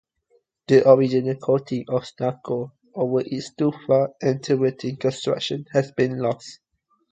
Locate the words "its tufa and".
3.23-4.43